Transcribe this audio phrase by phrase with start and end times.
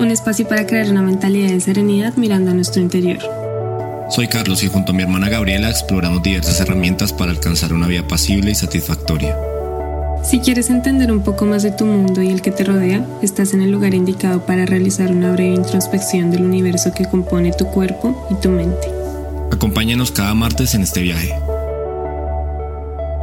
[0.00, 3.18] un espacio para crear una mentalidad de serenidad mirando a nuestro interior.
[4.08, 8.08] Soy Carlos y junto a mi hermana Gabriela exploramos diversas herramientas para alcanzar una vida
[8.08, 9.36] pasible y satisfactoria.
[10.24, 13.54] Si quieres entender un poco más de tu mundo y el que te rodea, estás
[13.54, 18.26] en el lugar indicado para realizar una breve introspección del universo que compone tu cuerpo
[18.30, 18.88] y tu mente.
[19.52, 21.32] Acompáñanos cada martes en este viaje.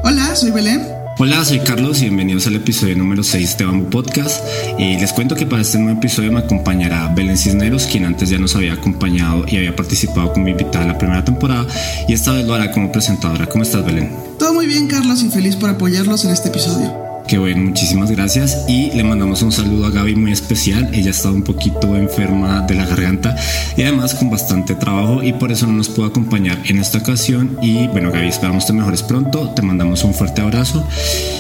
[0.04, 0.97] Hola, soy Belén.
[1.20, 4.46] Hola, soy Carlos y bienvenidos al episodio número 6 de Bamboo Podcast.
[4.78, 8.38] Y les cuento que para este nuevo episodio me acompañará Belén Cisneros, quien antes ya
[8.38, 11.66] nos había acompañado y había participado como invitada en la primera temporada
[12.08, 13.48] y esta vez lo hará como presentadora.
[13.48, 14.16] ¿Cómo estás, Belén?
[14.38, 17.07] Todo muy bien, Carlos, y feliz por apoyarlos en este episodio.
[17.28, 18.64] Qué bueno, muchísimas gracias.
[18.70, 20.90] Y le mandamos un saludo a Gaby muy especial.
[20.94, 23.36] Ella estado un poquito enferma de la garganta
[23.76, 27.58] y además con bastante trabajo y por eso no nos pudo acompañar en esta ocasión.
[27.62, 29.50] Y bueno, Gaby, esperamos te mejores pronto.
[29.50, 30.88] Te mandamos un fuerte abrazo.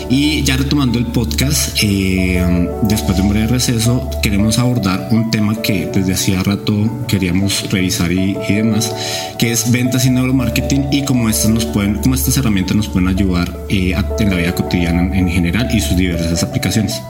[0.09, 5.61] Y ya retomando el podcast, eh, después de un breve receso, queremos abordar un tema
[5.61, 8.93] que desde hacía rato queríamos revisar y, y demás,
[9.37, 13.09] que es ventas y neuromarketing y cómo estas nos pueden, cómo estas herramientas nos pueden
[13.09, 17.01] ayudar eh, en la vida cotidiana en general y sus diversas aplicaciones.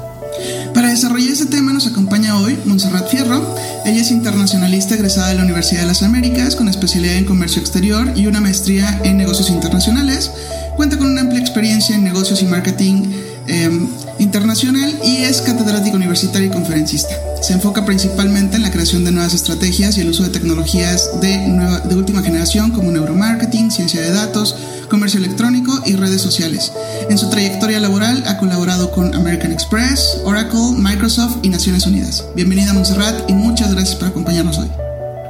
[0.73, 3.55] Para desarrollar este tema nos acompaña hoy Montserrat Fierro.
[3.85, 8.11] Ella es internacionalista egresada de la Universidad de las Américas con especialidad en comercio exterior
[8.15, 10.31] y una maestría en negocios internacionales.
[10.75, 13.03] Cuenta con una amplia experiencia en negocios y marketing
[13.47, 13.87] em,
[14.19, 17.15] internacional y es catedrática universitaria y conferencista.
[17.41, 21.37] Se enfoca principalmente en la creación de nuevas estrategias y el uso de tecnologías de,
[21.85, 24.55] de última generación como neuromarketing, ciencia de datos,
[24.89, 26.71] comercio electrónico y redes sociales.
[27.09, 32.25] En su trayectoria laboral ha colaborado con American Express, Oracle, Microsoft y Naciones Unidas.
[32.35, 34.69] Bienvenida Montserrat y muchas gracias por acompañarnos hoy.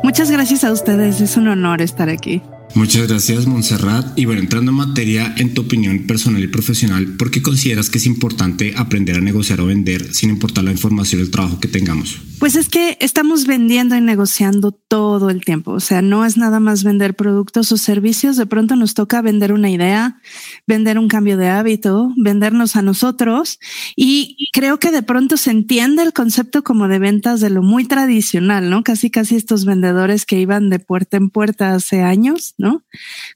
[0.04, 2.42] Muchas gracias a ustedes, es un honor estar aquí.
[2.76, 4.18] Muchas gracias, Montserrat.
[4.18, 7.98] Y bueno, entrando en materia, en tu opinión personal y profesional, ¿por qué consideras que
[7.98, 11.68] es importante aprender a negociar o vender sin importar la información o el trabajo que
[11.68, 12.22] tengamos?
[12.40, 15.72] Pues es que estamos vendiendo y negociando todo el tiempo.
[15.72, 18.38] O sea, no es nada más vender productos o servicios.
[18.38, 20.22] De pronto nos toca vender una idea,
[20.68, 23.60] vender un cambio de hábito, vendernos a nosotros.
[23.96, 27.86] Y creo que de pronto se entiende el concepto como de ventas de lo muy
[27.86, 28.84] tradicional, ¿no?
[28.84, 32.67] Casi, casi estos vendedores que iban de puerta en puerta hace años, ¿no?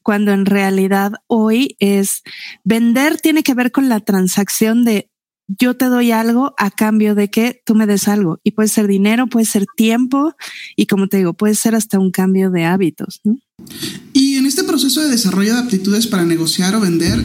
[0.04, 2.22] Cuando en realidad hoy es
[2.64, 5.12] vender tiene que ver con la transacción de
[5.60, 8.40] yo te doy algo a cambio de que tú me des algo.
[8.44, 10.34] Y puede ser dinero, puede ser tiempo
[10.76, 13.22] y como te digo, puede ser hasta un cambio de hábitos.
[14.14, 17.24] Y en este proceso de desarrollo de aptitudes para negociar o vender,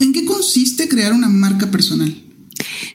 [0.00, 2.29] ¿en qué consiste crear una marca personal?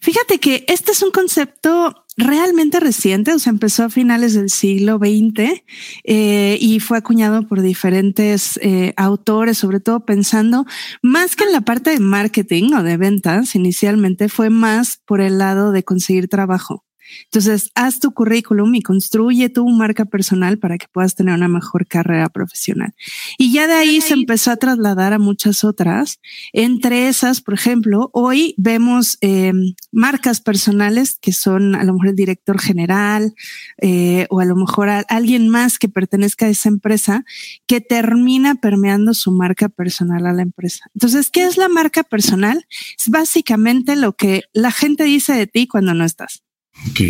[0.02, 4.98] Fíjate que este es un concepto realmente reciente, o sea, empezó a finales del siglo
[4.98, 5.64] XX
[6.06, 10.66] eh, y fue acuñado por diferentes eh, autores, sobre todo pensando
[11.02, 15.38] más que en la parte de marketing o de ventas, inicialmente fue más por el
[15.38, 16.86] lado de conseguir trabajo.
[17.26, 21.88] Entonces, haz tu currículum y construye tu marca personal para que puedas tener una mejor
[21.88, 22.94] carrera profesional.
[23.38, 26.20] Y ya de ahí se empezó a trasladar a muchas otras.
[26.54, 29.54] Entre esas, por ejemplo, hoy vemos eh,
[29.92, 33.34] marcas personales que son a lo mejor el director general
[33.82, 37.26] eh, o a lo mejor alguien más que pertenezca a esa empresa
[37.68, 40.86] que termina permeando su marca personal a la empresa.
[40.94, 42.66] Entonces, ¿qué es la marca personal?
[42.98, 46.45] Es básicamente lo que la gente dice de ti cuando no estás.
[46.84, 47.02] Ok,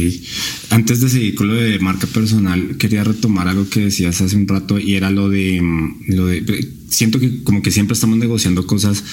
[0.70, 4.48] antes de seguir con lo de marca personal, quería retomar algo que decías hace un
[4.48, 6.42] rato y era lo de, mm, lo de
[6.96, 9.04] siento que como que siempre estamos negociando cosas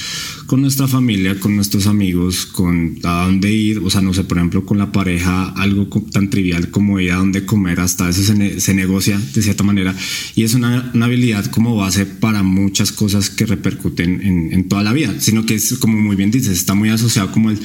[0.47, 4.39] con nuestra familia, con nuestros amigos, con a dónde ir, o sea, no sé, por
[4.39, 8.75] ejemplo, con la pareja, algo tan trivial como ir a dónde comer, hasta eso se,
[8.75, 9.95] negocia de cierta manera.
[10.37, 15.15] Y es una, habilidad como base para muchas cosas que repercuten en, toda la vida,
[15.19, 17.59] sino que es como muy bien dices, está muy asociado como, el,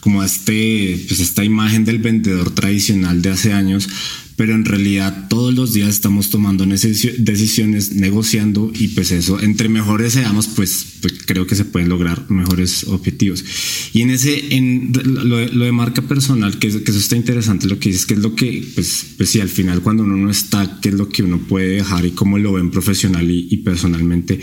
[0.00, 3.88] como a este, pues esta imagen del vendedor tradicional de hace años,
[4.36, 10.14] pero en realidad todos los días estamos tomando decisiones, negociando y pues eso, entre mejores
[10.14, 13.44] seamos, pues, pues, creo que se pueden lograr mejores objetivos.
[13.92, 17.90] Y en ese, en lo, de, marca personal, que, que, eso está interesante, lo que
[17.90, 20.90] dices, que es lo que, pues, pues sí, al final cuando uno no está, qué
[20.90, 24.40] es lo que uno puede dejar y cómo lo ven profesional y, y personalmente.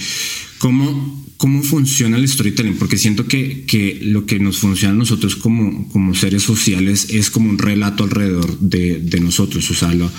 [0.57, 5.35] ¿Cómo, cómo funciona el storytelling, porque siento que, que, lo que nos funciona a nosotros
[5.35, 10.11] como, como seres sociales es como un relato alrededor de, de nosotros, o sea, lo,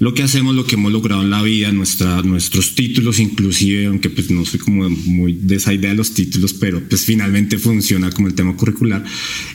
[0.00, 4.10] lo, que hacemos, lo que hemos logrado en la vida, nuestra, nuestros títulos inclusive, aunque
[4.10, 8.10] pues no soy como muy de esa idea de los títulos, pero pues finalmente funciona
[8.10, 9.04] como el tema curricular.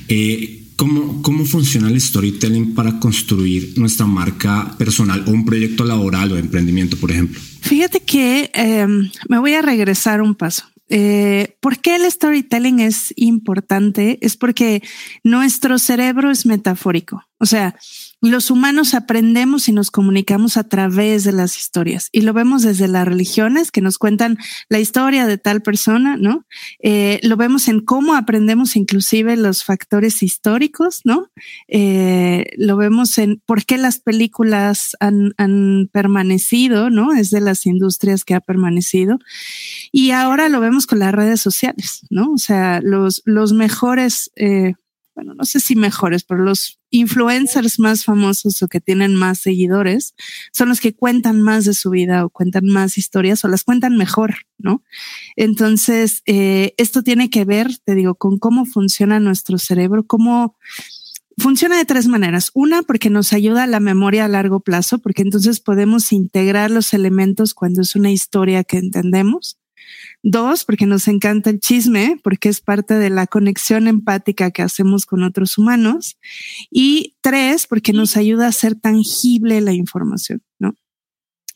[0.08, 6.32] Eh, ¿Cómo, ¿Cómo funciona el storytelling para construir nuestra marca personal o un proyecto laboral
[6.32, 7.42] o emprendimiento, por ejemplo?
[7.60, 8.88] Fíjate que eh,
[9.28, 10.72] me voy a regresar un paso.
[10.94, 14.20] Eh, ¿Por qué el storytelling es importante?
[14.22, 14.84] Es porque
[15.24, 17.24] nuestro cerebro es metafórico.
[17.40, 17.76] O sea,
[18.22, 22.88] los humanos aprendemos y nos comunicamos a través de las historias y lo vemos desde
[22.88, 24.38] las religiones que nos cuentan
[24.70, 26.46] la historia de tal persona, ¿no?
[26.84, 31.32] Eh, lo vemos en cómo aprendemos inclusive los factores históricos, ¿no?
[31.68, 37.14] Eh, lo vemos en por qué las películas han, han, permanecido, ¿no?
[37.14, 39.18] Es de las industrias que ha permanecido.
[39.92, 42.32] Y ahora lo vemos con las redes sociales, ¿no?
[42.34, 44.32] O sea, los, los mejores...
[44.36, 44.74] Eh,
[45.24, 50.14] no sé si mejores, pero los influencers más famosos o que tienen más seguidores
[50.52, 53.98] son los que cuentan más de su vida o cuentan más historias o las cuentan
[53.98, 54.84] mejor, ¿no?
[55.36, 60.58] Entonces, eh, esto tiene que ver, te digo, con cómo funciona nuestro cerebro, cómo
[61.38, 62.52] funciona de tres maneras.
[62.54, 66.94] Una, porque nos ayuda a la memoria a largo plazo, porque entonces podemos integrar los
[66.94, 69.61] elementos cuando es una historia que entendemos.
[70.24, 75.06] Dos, porque nos encanta el chisme, porque es parte de la conexión empática que hacemos
[75.06, 76.18] con otros humanos.
[76.70, 80.76] Y tres, porque nos ayuda a hacer tangible la información, ¿no?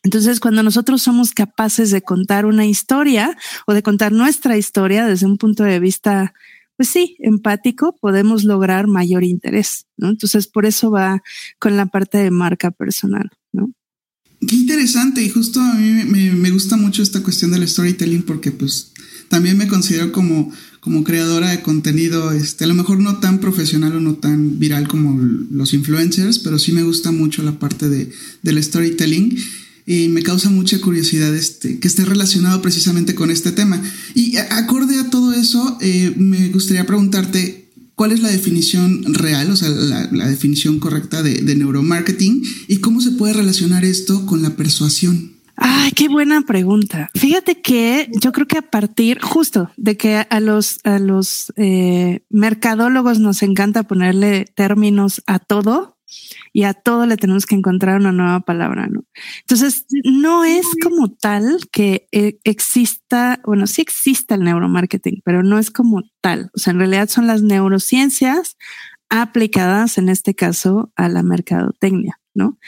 [0.04, 3.36] Entonces, cuando nosotros somos capaces de contar una historia
[3.66, 6.34] o de contar nuestra historia desde un punto de vista,
[6.78, 10.10] pues sí, empático, podemos lograr mayor interés, ¿no?
[10.10, 11.24] Entonces, por eso va
[11.58, 13.72] con la parte de marca personal, ¿no?
[14.48, 18.92] Qué interesante y justo a mí me, gusta mucho esta cuestión del storytelling porque pues
[19.30, 23.96] también me considero como, como creadora de contenido, este, a lo mejor no tan profesional
[23.96, 25.20] o no tan viral como
[25.52, 28.12] los influencers, pero sí me gusta mucho la parte de,
[28.44, 29.38] del storytelling
[29.86, 33.82] y me causa mucha curiosidad este, que esté relacionado precisamente con este tema.
[34.16, 37.65] Y acorde a todo eso, eh, me gustaría preguntarte,
[37.96, 43.12] cuál es la definición real, o sea, la, definición correcta de, neuromarketing y cómo se
[43.12, 45.34] puede relacionar esto con la persuasión.
[45.58, 47.10] Ay, qué buena pregunta.
[47.16, 52.26] Fíjate que yo creo que a partir justo de que a los, a los eh,
[52.30, 55.98] mercadólogos nos encanta ponerle términos a todo,
[56.56, 59.04] y a todo le tenemos que encontrar una nueva palabra, ¿no?
[59.42, 65.60] Entonces, no es como tal que eh, exista, bueno, sí existe el neuromarketing, pero no
[65.60, 66.52] es como tal.
[66.56, 68.56] O sea, en realidad son las neurociencias
[69.10, 72.22] aplicadas en este caso a la mercadotecnia.
[72.36, 72.60] ¿No?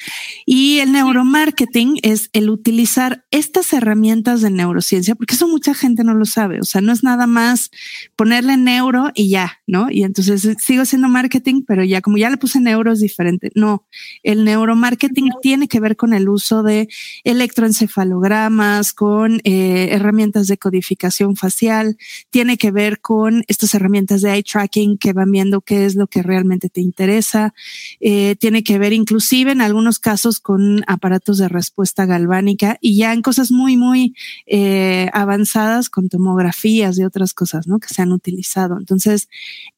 [0.46, 6.14] Y el neuromarketing es el utilizar estas herramientas de neurociencia, porque eso mucha gente no
[6.14, 7.70] lo sabe, o sea, no es nada más
[8.16, 9.92] ponerle neuro y ya, ¿no?
[9.92, 13.52] Y entonces sigo siendo marketing, pero ya como ya le puse neuro es diferente.
[13.56, 13.86] No,
[14.24, 16.88] el neuromarketing tiene que ver con el uso de
[17.26, 21.98] electroencefalogramas, con eh, herramientas de codificación facial,
[22.30, 26.08] tiene que ver con estas herramientas de eye tracking que van viendo qué es lo
[26.08, 27.54] que realmente te interesa,
[28.00, 33.14] eh, tiene que ver inclusive en algunos casos con aparatos de respuesta galvánica y ya
[33.14, 34.14] en cosas muy, muy
[34.46, 37.80] eh, avanzadas con tomografías y otras cosas, ¿no?
[37.80, 38.78] Que se han utilizado.
[38.78, 39.30] Entonces,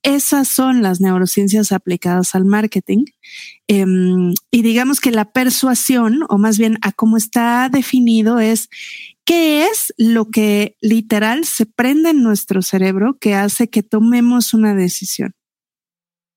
[0.04, 3.06] esas son las neurociencias aplicadas al marketing.
[3.68, 8.70] Em, y digamos que la persuasión, o más bien a cómo está definido, es
[9.24, 14.74] qué es lo que literal se prende en nuestro cerebro que hace que tomemos una
[14.74, 15.34] decisión.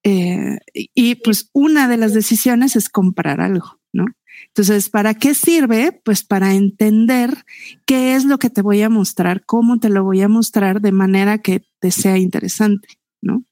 [0.04, 4.06] Eh, y pues una de las decisiones es comprar algo, ¿no?
[4.48, 6.00] Entonces, ¿para qué sirve?
[6.04, 7.44] Pues para entender
[7.86, 10.92] qué es lo que te voy a mostrar, cómo te lo voy a mostrar de
[10.92, 12.88] manera que te sea interesante,
[13.22, 13.44] ¿no?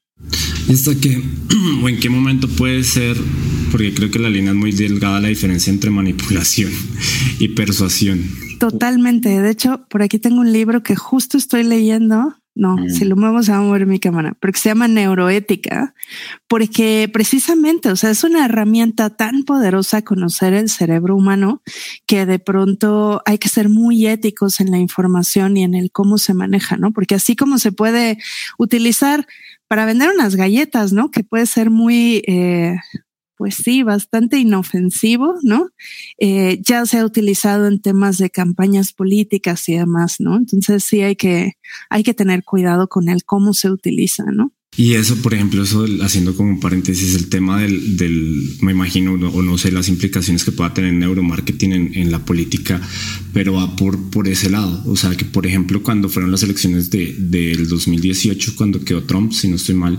[0.67, 1.21] ¿Y hasta qué
[1.83, 3.17] o en qué momento puede ser?
[3.71, 6.71] Porque creo que la línea es muy delgada la diferencia entre manipulación
[7.39, 8.23] y persuasión.
[8.59, 9.29] Totalmente.
[9.29, 12.89] De hecho, por aquí tengo un libro que justo estoy leyendo no, mm.
[12.89, 15.95] si lo muevo se va a mover mi cámara, porque se llama neuroética,
[16.47, 21.63] porque precisamente, o sea, es una herramienta tan poderosa conocer el cerebro humano
[22.05, 26.19] que de pronto hay que ser muy éticos en la información y en el cómo
[26.19, 26.91] se maneja, ¿no?
[26.91, 28.19] Porque así como se puede
[28.59, 29.25] utilizar
[29.67, 31.09] para vender unas galletas, ¿no?
[31.09, 32.75] Que puede ser muy, eh,
[33.41, 35.71] pues sí, bastante inofensivo, ¿no?
[36.19, 40.37] Eh, ya se ha utilizado en temas de campañas políticas y demás, ¿no?
[40.37, 41.53] Entonces sí hay que,
[41.89, 44.53] hay que tener cuidado con el cómo se utiliza, ¿no?
[44.77, 49.13] Y eso, por ejemplo, eso haciendo como un paréntesis, el tema del, del me imagino,
[49.13, 52.79] o no sé, las implicaciones que pueda tener neuromarketing en, en la política,
[53.33, 54.83] pero va por, por ese lado.
[54.85, 59.31] O sea, que por ejemplo, cuando fueron las elecciones de, del 2018, cuando quedó Trump,
[59.31, 59.97] si no estoy mal,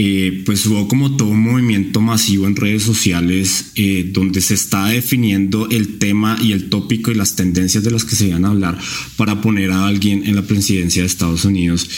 [0.00, 4.86] eh, pues hubo como todo un movimiento masivo en redes sociales eh, donde se está
[4.86, 8.50] definiendo el tema y el tópico y las tendencias de las que se iban a
[8.50, 8.78] hablar
[9.16, 11.90] para poner a alguien en la presidencia de Estados Unidos.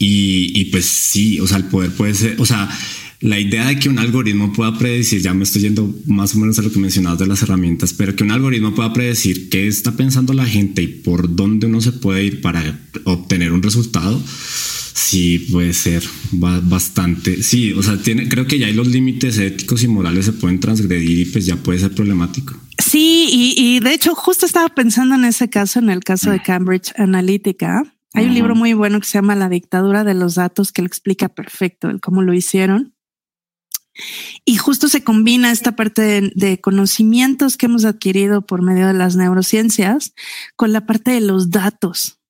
[0.00, 2.68] Y, y pues sí, o sea, el poder puede ser, o sea,
[3.20, 6.58] la idea de que un algoritmo pueda predecir, ya me estoy yendo más o menos
[6.58, 9.96] a lo que mencionabas de las herramientas, pero que un algoritmo pueda predecir qué está
[9.96, 14.20] pensando la gente y por dónde uno se puede ir para obtener un resultado,
[14.94, 17.42] sí puede ser bastante.
[17.42, 20.60] Sí, o sea, tiene, creo que ya hay los límites éticos y morales se pueden
[20.60, 22.54] transgredir y pues ya puede ser problemático.
[22.78, 26.92] Sí, y, de hecho, justo estaba pensando en ese caso, en el caso de Cambridge
[26.96, 27.82] Analytica.
[28.12, 30.86] Hay un libro muy bueno que se llama La dictadura de los datos que lo
[30.86, 32.94] explica perfecto el cómo lo hicieron.
[34.44, 39.16] Y justo se combina esta parte de, conocimientos que hemos adquirido por medio de las
[39.16, 40.14] neurociencias
[40.54, 42.20] con la parte de los datos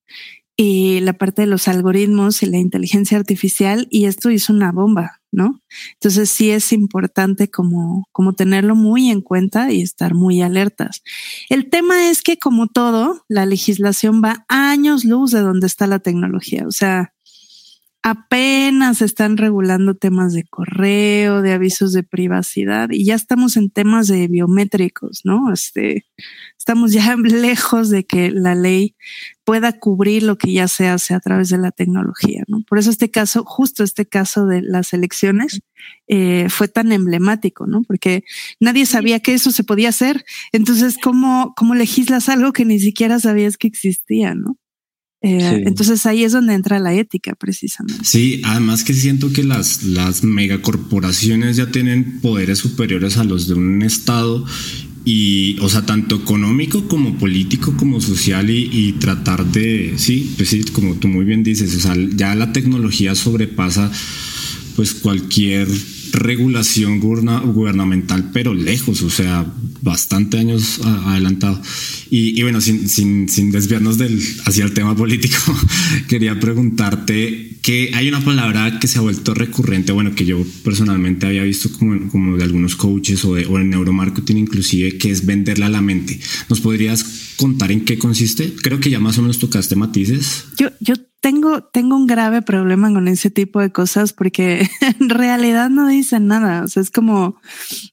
[0.56, 3.86] y la parte de los algoritmos y la inteligencia artificial.
[3.90, 5.62] Y esto hizo una bomba, ¿no?
[5.94, 11.02] Entonces sí es importante como, como tenerlo muy en cuenta y estar muy alertas.
[11.48, 15.98] El tema es que como todo, la legislación va años luz de donde está la
[15.98, 16.66] tecnología.
[16.66, 17.14] O sea,
[18.06, 24.08] apenas están regulando temas de correo, de avisos de privacidad y ya estamos en temas
[24.08, 25.50] de biométricos, ¿no?
[25.50, 26.04] Este,
[26.58, 28.94] estamos ya lejos de que la ley
[29.42, 32.62] pueda cubrir lo que ya se hace a través de la tecnología, ¿no?
[32.68, 35.60] Por eso este caso, justo este caso de las elecciones,
[36.06, 37.84] eh, fue tan emblemático, ¿no?
[37.84, 38.22] Porque
[38.60, 40.26] nadie sabía que eso se podía hacer.
[40.52, 44.58] Entonces, ¿cómo, cómo legislas algo que ni siquiera sabías que existía, ¿no?
[45.26, 48.04] Eh, entonces ahí es donde entra la ética precisamente.
[48.04, 53.54] Sí, además que siento que las, las megacorporaciones ya tienen poderes superiores a los de
[53.54, 54.44] un Estado
[55.06, 60.50] y, o sea, tanto económico como político como social y, y, tratar de, sí, pues
[60.50, 63.90] sí, como tú muy bien dices, o sea, ya la tecnología sobrepasa
[64.76, 65.68] pues cualquier
[66.14, 69.52] regulación gubernamental, pero lejos, o sea,
[69.82, 71.60] bastante años adelantado.
[72.10, 75.36] Y, bueno, sin, sin, sin, desviarnos del, hacia el tema político,
[76.08, 81.26] quería preguntarte que hay una palabra que se ha vuelto recurrente, bueno, que yo personalmente
[81.26, 85.26] había visto como, como de algunos coaches o, de, o en neuromarketing inclusive, que es
[85.26, 86.20] venderla a la mente.
[86.48, 87.04] ¿Nos podrías
[87.36, 88.54] contar en qué consiste?
[88.62, 90.44] Creo que ya más o menos tocaste matices.
[90.56, 94.68] Yo, yo tengo, tengo un grave problema con ese tipo de cosas porque
[95.00, 96.62] en realidad no dicen nada.
[96.62, 97.40] O sea, es como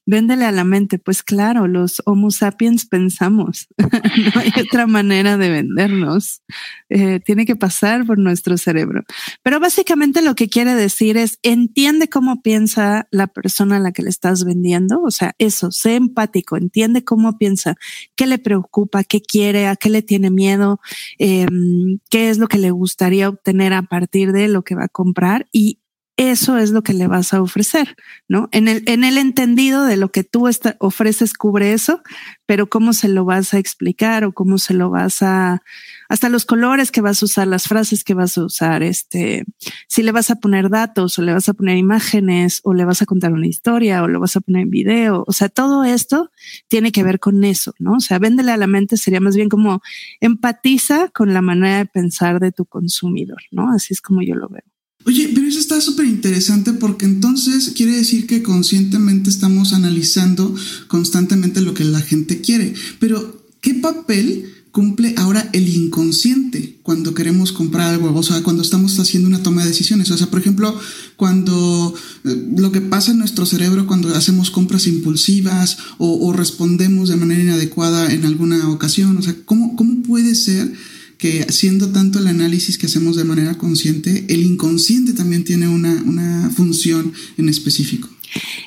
[0.04, 0.98] véndele a la mente.
[0.98, 3.68] Pues claro, los Homo sapiens pensamos.
[3.78, 6.42] no hay otra manera de vendernos.
[6.90, 9.02] Eh, tiene que pasar por nuestro cerebro.
[9.42, 14.02] Pero básicamente lo que quiere decir es entiende cómo piensa la persona a la que
[14.02, 15.00] le estás vendiendo.
[15.00, 17.76] O sea, eso, sé empático, entiende cómo piensa,
[18.14, 20.80] qué le preocupa, qué quiere, a qué le tiene miedo,
[21.16, 24.88] em, qué es lo que le gustaría obtener a partir de lo que va a
[24.88, 25.81] comprar y
[26.16, 27.96] eso es lo que le vas a ofrecer,
[28.28, 28.48] ¿no?
[28.52, 32.02] En el, en el entendido de lo que tú ofreces cubre eso,
[32.44, 35.62] pero cómo se lo vas a explicar o cómo se lo vas a,
[36.10, 39.44] hasta los colores que vas a usar, las frases que vas a usar, este,
[39.88, 43.00] si le vas a poner datos o le vas a poner imágenes o le vas
[43.00, 46.30] a contar una historia o lo vas a poner en video, o sea, todo esto
[46.68, 47.94] tiene que ver con eso, ¿no?
[47.94, 49.80] O sea, véndele a la mente sería más bien como
[50.20, 53.72] empatiza con la manera de pensar de tu consumidor, ¿no?
[53.72, 54.71] Así es como yo lo veo.
[55.04, 60.54] Oye, pero eso está súper interesante porque entonces quiere decir que conscientemente estamos analizando
[60.88, 62.74] constantemente lo que la gente quiere.
[63.00, 68.98] Pero, ¿qué papel cumple ahora el inconsciente cuando queremos comprar algo, o sea, cuando estamos
[68.98, 70.10] haciendo una toma de decisiones.
[70.10, 70.76] O sea, por ejemplo,
[71.16, 71.94] cuando
[72.24, 77.42] eh, lo que pasa en nuestro cerebro cuando hacemos compras impulsivas o, respondemos de manera
[77.42, 80.72] inadecuada en alguna ocasión, o sea, ¿cómo, cómo puede ser
[81.22, 86.02] que haciendo tanto el análisis que hacemos de manera consciente, el inconsciente también tiene una,
[86.04, 88.08] una función en específico?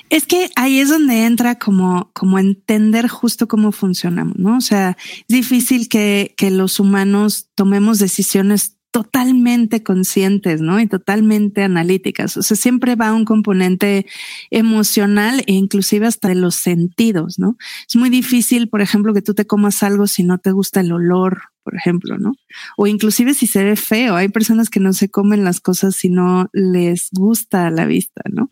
[0.09, 4.55] Es que ahí es donde entra como, como entender justo cómo funcionamos, ¿no?
[4.55, 10.79] O sea, es difícil que, que los humanos tomemos decisiones totalmente conscientes, ¿no?
[10.79, 12.37] Y totalmente analíticas.
[12.37, 14.05] O sea, siempre va un componente
[14.49, 17.57] emocional e inclusive hasta los sentidos, ¿no?
[17.85, 20.93] Es muy difícil, por ejemplo, que tú te comas algo si no te gusta el
[20.93, 22.35] olor por ejemplo, ¿no?
[22.77, 26.09] O inclusive si se ve feo, hay personas que no se comen las cosas si
[26.09, 28.51] no les gusta la vista, ¿no?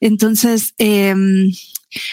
[0.00, 1.50] Entonces, em,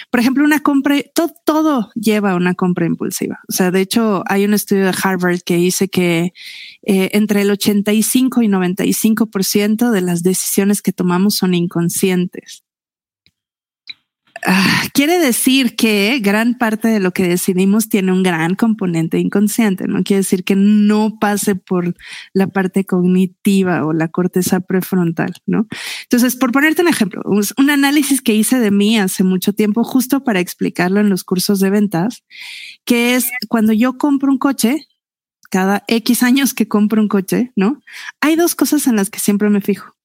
[0.10, 3.40] por ejemplo, una compra, todo, todo, lleva a una compra impulsiva.
[3.48, 6.34] O sea, de hecho, hay un estudio de Harvard que dice que
[6.82, 12.64] eh, entre el 85 y 95% de las decisiones que tomamos son inconscientes
[14.46, 19.88] Ah, quiere decir que gran parte de lo que decidimos tiene un gran componente inconsciente.
[19.88, 21.96] No quiere decir que no pase por
[22.34, 25.68] la parte cognitiva o la corteza prefrontal, ¿no?
[26.04, 30.24] Entonces, por ponerte un ejemplo, un análisis que hice de mí hace mucho tiempo, justo
[30.24, 32.24] para explicarlo en los cursos de ventas,
[32.86, 34.88] que es cuando yo compro un coche,
[35.50, 37.82] cada X años que compro un coche, ¿no?
[38.22, 39.96] Hay dos cosas en las que siempre me fijo.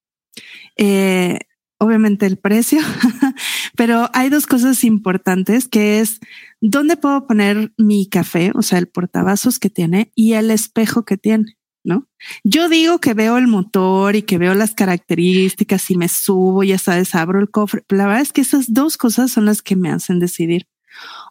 [0.76, 1.38] Eh,
[1.78, 2.80] obviamente el precio,
[3.76, 6.20] pero hay dos cosas importantes que es
[6.60, 11.16] dónde puedo poner mi café, o sea, el portavasos que tiene y el espejo que
[11.16, 11.56] tiene.
[11.86, 12.08] ¿No?
[12.44, 16.78] Yo digo que veo el motor y que veo las características y me subo, ya
[16.78, 17.84] sabes, abro el cofre.
[17.90, 20.66] La verdad es que esas dos cosas son las que me hacen decidir.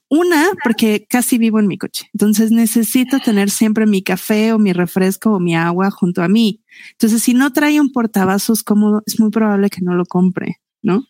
[0.09, 2.07] Una, porque casi vivo en mi coche.
[2.13, 6.61] Entonces necesito tener siempre mi café o mi refresco o mi agua junto a mí.
[6.91, 11.07] Entonces, si no trae un portavasos cómodo, es muy probable que no lo compre, ¿no?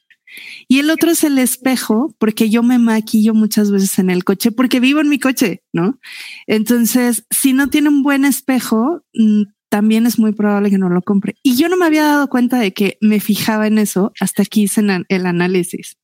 [0.68, 4.52] Y el otro es el espejo, porque yo me maquillo muchas veces en el coche
[4.52, 6.00] porque vivo en mi coche, ¿no?
[6.48, 11.02] Entonces, si no tiene un buen espejo, mm, también es muy probable que no lo
[11.02, 11.36] compre.
[11.42, 14.62] Y yo no me había dado cuenta de que me fijaba en eso hasta que
[14.62, 15.98] hice el análisis.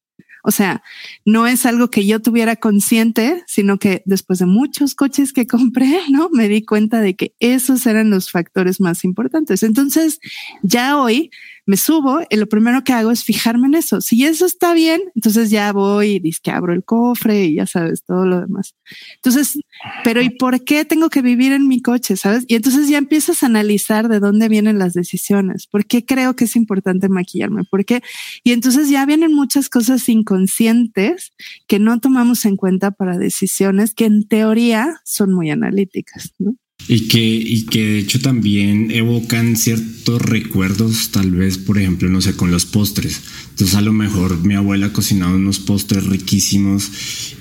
[0.43, 0.81] O sea,
[1.25, 6.01] no es algo que yo tuviera consciente, sino que después de muchos coches que compré,
[6.09, 9.63] no me di cuenta de que esos eran los factores más importantes.
[9.63, 10.19] Entonces,
[10.63, 11.31] ya hoy
[11.69, 14.01] me subo y lo primero que hago es fijarme en eso.
[14.01, 18.03] Si eso está bien, entonces ya voy y que abro el cofre y ya sabes
[18.03, 18.73] todo lo demás.
[19.17, 19.59] Entonces,
[20.03, 22.17] pero ¿y por qué tengo que vivir en mi coche?
[22.17, 22.43] Sabes?
[22.47, 25.67] Y entonces ya empiezas a analizar de dónde vienen las decisiones.
[25.67, 27.63] ¿Por qué creo que es importante maquillarme?
[27.65, 28.01] ¿Por qué?
[28.43, 31.33] Y entonces ya vienen muchas cosas inconscientes
[31.67, 36.55] que no tomamos en cuenta para decisiones que en teoría son muy analíticas, ¿no?
[36.87, 42.19] Y que, y que de hecho también evocan ciertos recuerdos, tal vez, por ejemplo, no
[42.19, 43.21] sé, con los postres.
[43.51, 46.89] Entonces a lo mejor mi abuela cocinaba unos postres riquísimos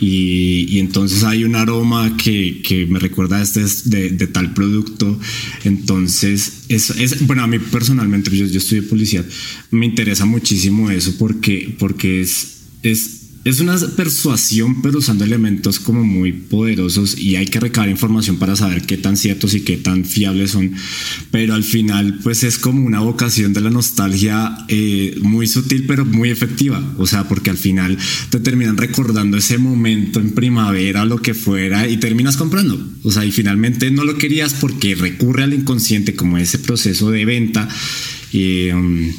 [0.00, 5.18] y, y entonces hay un aroma que, que me recuerda este de, de, tal producto.
[5.64, 9.24] Entonces, es, es, bueno, a mí personalmente, yo, yo estudié policía,
[9.70, 16.04] me interesa muchísimo eso porque, porque es, es es una persuasión, pero usando elementos como
[16.04, 20.04] muy poderosos y hay que recabar información para saber qué tan ciertos y qué tan
[20.04, 20.72] fiables son.
[21.30, 26.04] Pero al final, pues es como una vocación de la nostalgia eh, muy sutil, pero
[26.04, 26.82] muy efectiva.
[26.98, 27.96] O sea, porque al final
[28.30, 32.86] te terminan recordando ese momento en primavera, lo que fuera, y terminas comprando.
[33.02, 37.24] O sea, y finalmente no lo querías porque recurre al inconsciente como ese proceso de
[37.24, 37.68] venta.
[38.32, 39.10] Y, um,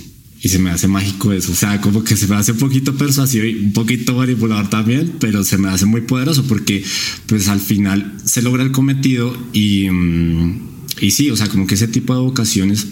[0.41, 1.51] y se me hace mágico eso.
[1.51, 5.15] O sea, como que se me hace un poquito persuasivo y un poquito manipulador también,
[5.19, 6.83] pero se me hace muy poderoso porque
[7.25, 10.61] pues al final se logra el cometido y, mm,
[11.01, 12.87] y sí, o sea, como que ese tipo de vocaciones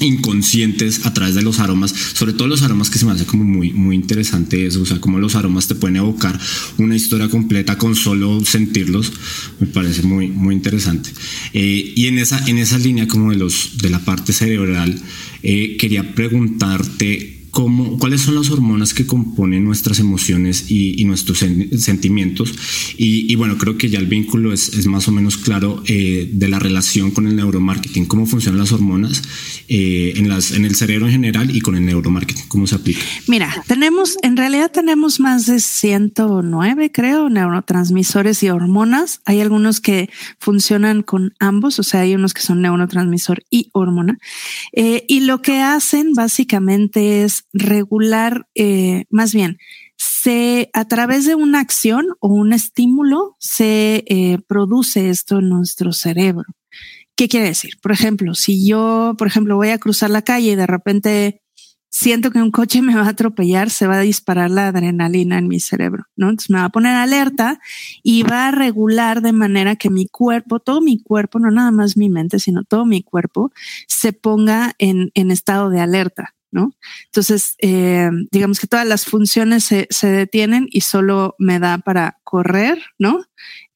[0.00, 3.44] inconscientes a través de los aromas, sobre todo los aromas que se me hace como
[3.44, 6.38] muy, muy interesante eso, o sea, como los aromas te pueden evocar
[6.78, 9.12] una historia completa con solo sentirlos,
[9.60, 11.10] me parece muy, muy interesante.
[11.52, 15.00] Eh, y en esa, en esa línea como de, los, de la parte cerebral,
[15.42, 22.54] eh, quería preguntarte cuáles son las hormonas que componen nuestras emociones y, nuestros sentimientos.
[22.96, 26.58] Y, bueno, creo que ya el vínculo es, más o menos claro eh, de la
[26.58, 29.22] relación con el neuromarketing, cómo funcionan las hormonas
[29.68, 33.00] eh, en, las, en el cerebro en general y con el neuromarketing, cómo se aplica.
[33.26, 39.20] Mira, tenemos, en realidad tenemos más de 109, creo, neurotransmisores y hormonas.
[39.24, 44.18] Hay algunos que funcionan con ambos, o sea, hay unos que son neurotransmisor y hormona.
[44.72, 49.58] Eh, y lo que hacen básicamente es regular, eh, más bien,
[49.96, 55.92] se a través de una acción o un estímulo se eh, produce esto en nuestro
[55.92, 56.46] cerebro.
[57.16, 57.72] ¿Qué quiere decir?
[57.82, 61.42] Por ejemplo, si yo, por ejemplo, voy a cruzar la calle y de repente
[61.90, 65.48] siento que un coche me va a atropellar, se va a disparar la adrenalina en
[65.48, 66.28] mi cerebro, ¿no?
[66.28, 67.60] Entonces me va a poner alerta
[68.02, 71.96] y va a regular de manera que mi cuerpo, todo mi cuerpo, no nada más
[71.96, 73.50] mi mente, sino todo mi cuerpo,
[73.88, 76.34] se ponga en, en estado de alerta.
[76.50, 76.72] ¿No?
[77.06, 82.18] Entonces, eh, digamos que todas las funciones se, se, detienen y solo me da para
[82.24, 83.24] correr, ¿no?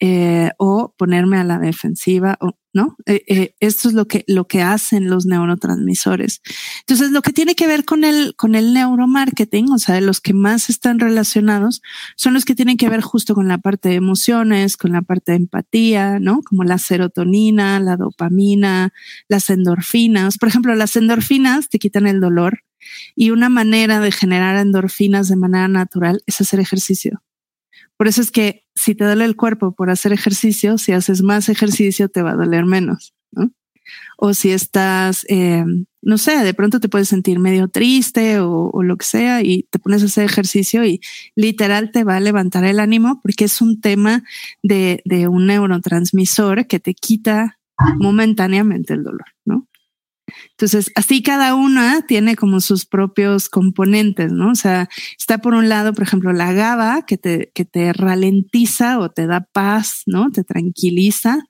[0.01, 2.39] Eh, o ponerme a la defensiva,
[2.73, 2.97] ¿no?
[3.07, 6.41] Eh, eh, esto es lo que, lo que hacen los neurotransmisores.
[6.81, 10.33] Entonces, lo que tiene que ver con el, con el neuromarketing, o sea, los que
[10.33, 11.83] más están relacionados,
[12.17, 15.33] son los que tienen que ver justo con la parte de emociones, con la parte
[15.33, 16.41] de empatía, ¿no?
[16.43, 18.93] Como la serotonina, la dopamina,
[19.29, 20.39] las endorfinas.
[20.39, 22.61] Por ejemplo, las endorfinas te quitan el dolor
[23.15, 27.23] y una manera de generar endorfinas de manera natural es hacer ejercicio.
[27.97, 31.49] Por eso es que si te duele el cuerpo por hacer ejercicio, si haces más
[31.49, 33.15] ejercicio te va a doler menos.
[33.31, 33.51] ¿no?
[34.17, 35.65] o si estás, eh,
[36.01, 39.65] no sé, de pronto te puedes sentir medio triste o, o, lo que sea y
[39.65, 41.01] te pones a hacer ejercicio y
[41.35, 44.23] literal te va a levantar el ánimo porque es un tema
[44.63, 47.59] de, de un neurotransmisor que te quita
[47.99, 49.67] momentáneamente el dolor, ¿no?
[50.63, 54.53] Entonces, así cada una tiene como sus propios componentes, ¿no?
[54.53, 59.01] O sea, está por un lado, por ejemplo, la GABA que te, que te ralentiza
[59.01, 60.31] o te da paz, ¿no?
[60.31, 61.41] Te tranquiliza.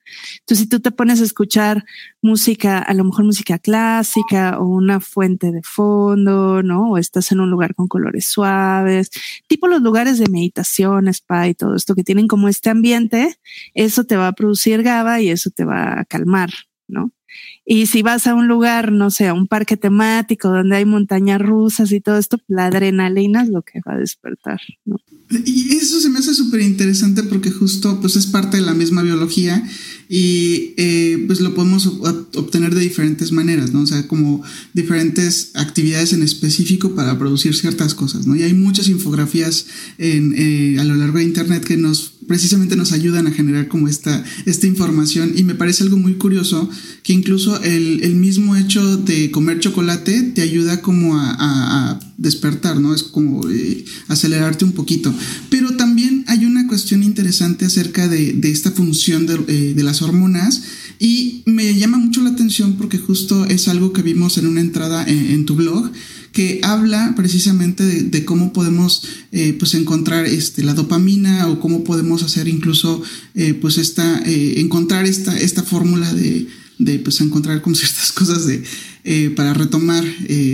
[0.40, 1.85] Entonces, si tú te pones a escuchar
[2.22, 6.92] música, a lo mejor música clásica o una fuente de fondo, ¿no?
[6.92, 9.11] O estás en un lugar con colores suaves,
[9.46, 13.37] tipo los lugares de meditación, spa y todo esto que tienen como este ambiente,
[13.75, 16.48] eso te va a producir GABA y eso te va a calmar,
[16.88, 17.12] ¿no?
[17.64, 21.40] Y si vas a un lugar, no sé, a un parque temático donde hay montañas
[21.40, 24.60] rusas y todo esto, la adrenalina es lo que va a despertar.
[25.46, 29.02] Y eso se me hace súper interesante porque justo pues es parte de la misma
[29.02, 29.62] biología
[30.08, 33.80] y eh, pues lo podemos obtener de diferentes maneras, ¿no?
[33.80, 34.42] O sea, como
[34.74, 38.36] diferentes actividades en específico para producir ciertas cosas, ¿no?
[38.36, 39.66] Y hay muchas infografías
[39.96, 43.88] en, eh, a lo largo de Internet que nos precisamente nos ayudan a generar como
[43.88, 46.68] esta, esta información y me parece algo muy curioso
[47.02, 52.78] que incluso el, el mismo hecho de comer chocolate te ayuda como a, a, despertar,
[52.80, 52.94] ¿no?
[52.94, 55.12] Es como eh, acelerarte un poquito.
[55.50, 60.02] Pero también hay una cuestión interesante acerca de, de esta función de, eh, de, las
[60.02, 60.62] hormonas
[61.00, 65.04] y me llama mucho la atención porque justo es algo que vimos en una entrada
[65.04, 65.90] en, en tu blog
[66.32, 72.22] que habla precisamente de, cómo podemos eh, pues encontrar este, la dopamina o cómo podemos
[72.22, 73.02] hacer incluso
[73.34, 78.46] eh, pues esta, eh, encontrar esta, esta fórmula de, de pues encontrar como ciertas cosas
[78.46, 78.64] de,
[79.34, 80.04] para retomar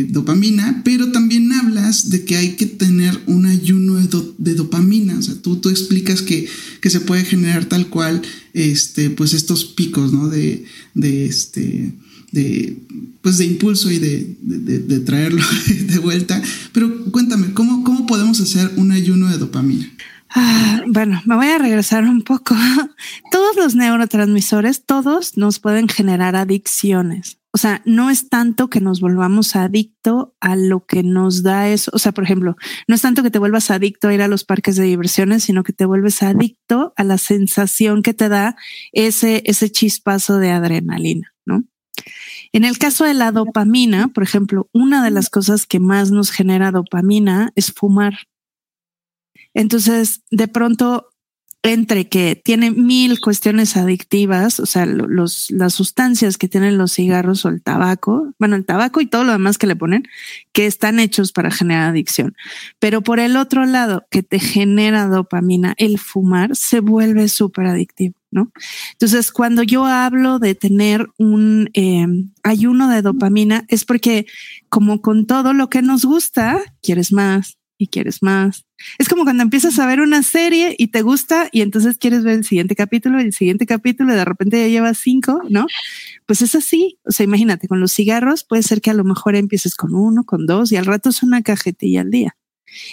[0.09, 5.23] dopamina, pero también hablas de que hay que tener un ayuno de, do, dopamina, o
[5.23, 6.49] sea, tú, tú explicas que,
[6.81, 8.23] que, se puede generar tal cual,
[8.55, 10.29] este, pues estos picos, ¿no?
[10.29, 10.65] De,
[10.95, 11.93] de este,
[13.23, 15.43] pues de impulso y de, de, de, traerlo
[15.87, 16.41] de vuelta.
[16.73, 19.87] Pero cuéntame, ¿cómo, ¿cómo podemos hacer un ayuno de dopamina?
[20.31, 22.55] Ah, bueno, me voy a regresar un poco.
[23.33, 27.39] Todos los neurotransmisores, todos nos pueden generar adicciones.
[27.51, 31.91] O sea, no es tanto que nos volvamos adicto a lo que nos da eso.
[31.95, 34.45] O sea, por ejemplo, no es tanto que te vuelvas adicto a ir a los
[34.45, 38.55] parques de diversiones, sino que te vuelves adicto a la sensación que te da
[38.93, 41.65] ese, ese chispazo de adrenalina, ¿no?
[42.53, 46.31] En el caso de la dopamina, por ejemplo, una de las cosas que más nos
[46.31, 48.15] genera dopamina es fumar.
[49.55, 51.11] Entonces, de pronto,
[51.63, 57.45] entre que tiene mil cuestiones adictivas, o sea, los, las sustancias que tienen los cigarros
[57.45, 60.05] o el tabaco, bueno, el tabaco y todo lo demás que le ponen,
[60.53, 62.37] que están hechos para generar adicción.
[62.79, 68.15] Pero por el otro lado, que te genera dopamina, el fumar se vuelve súper adictivo.
[68.31, 68.53] ¿no?
[68.93, 72.07] Entonces, cuando yo hablo de tener un eh,
[72.43, 74.27] ayuno de dopamina, es porque
[74.69, 78.67] como con todo lo que nos gusta, quieres más y quieres más.
[78.99, 82.35] Es como cuando empiezas a ver una serie y te gusta y entonces quieres ver
[82.35, 85.67] el siguiente capítulo, el siguiente capítulo, y de repente ya llevas cinco, ¿no?
[86.27, 86.99] Pues es así.
[87.05, 90.25] O sea, imagínate, con los cigarros puede ser que a lo mejor empieces con uno,
[90.25, 92.37] con dos y al rato es una cajetilla al día.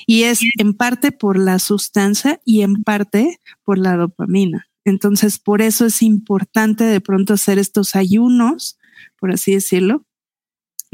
[0.06, 4.68] Y es en parte por la sustancia y en parte por la dopamina.
[4.86, 8.78] Entonces, por eso es importante de pronto hacer estos ayunos,
[9.20, 10.06] por así decirlo,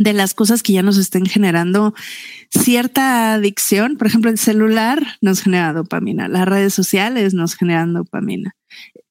[0.02, 1.94] de las cosas que ya nos estén generando
[2.50, 3.98] cierta adicción.
[3.98, 8.56] Por ejemplo, el celular nos genera dopamina, las redes sociales nos generan dopamina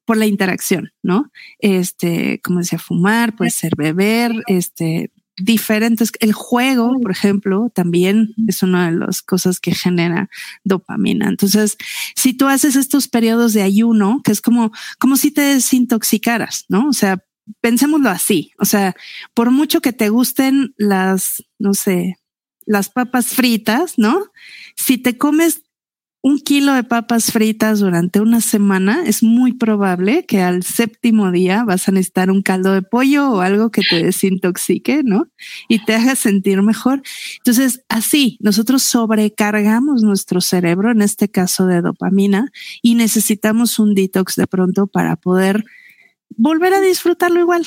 [0.04, 1.30] por la interacción, ¿no?
[1.60, 6.10] Este, como decía, fumar, puede ser beber, este, diferentes.
[6.18, 10.28] El juego, por ejemplo, también es una de las cosas que genera
[10.64, 11.28] dopamina.
[11.28, 11.76] Entonces,
[12.16, 16.88] si tú haces estos periodos de ayuno, que es como, como si te desintoxicaras, ¿no?
[16.88, 17.22] O sea,
[17.60, 18.52] pensémoslo así.
[18.58, 18.94] O sea,
[19.34, 22.16] por mucho que te gusten las, no sé,
[22.66, 24.26] las papas fritas, ¿no?
[24.76, 25.62] Si te comes
[26.22, 31.64] un kilo de papas fritas durante una semana, es muy probable que al séptimo día
[31.64, 35.28] vas a necesitar un caldo de pollo o algo que te desintoxique, ¿no?
[35.68, 37.02] Y te haga sentir mejor.
[37.38, 44.36] Entonces, así, nosotros sobrecargamos nuestro cerebro, en este caso de dopamina, y necesitamos un detox
[44.36, 45.64] de pronto para poder
[46.36, 47.66] volver a disfrutarlo igual,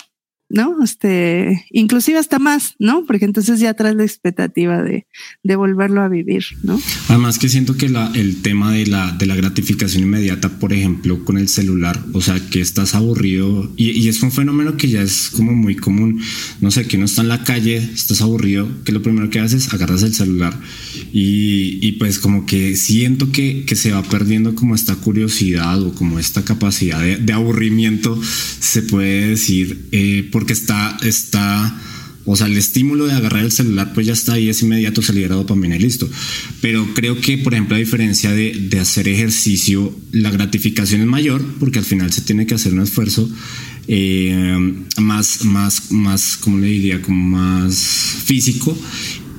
[0.53, 0.83] ¿no?
[0.83, 3.05] Este, inclusive hasta más, ¿no?
[3.05, 5.07] Porque entonces ya traes la expectativa de,
[5.43, 6.79] de volverlo a vivir, ¿no?
[7.09, 11.25] Además que siento que la, el tema de la, de la gratificación inmediata, por ejemplo,
[11.25, 15.01] con el celular, o sea, que estás aburrido y, y, es un fenómeno que ya
[15.01, 16.21] es como muy común,
[16.61, 19.73] no sé, que uno está en la calle, estás aburrido, que lo primero que haces,
[19.73, 20.55] agarras el celular
[21.11, 25.95] y, y pues como que siento que, que, se va perdiendo como esta curiosidad o
[25.95, 28.21] como esta capacidad de, de aburrimiento,
[28.59, 31.73] se puede decir, eh, por porque está, está,
[32.25, 35.13] o sea, el estímulo de agarrar el celular, pues ya está ahí, es inmediato, se
[35.13, 36.09] libera dopamina y listo.
[36.59, 41.41] Pero creo que, por ejemplo, a diferencia de, de hacer ejercicio, la gratificación es mayor,
[41.61, 43.29] porque al final se tiene que hacer un esfuerzo
[43.87, 47.01] eh, más, más, más, ¿cómo le diría?
[47.01, 47.77] Como más
[48.25, 48.77] físico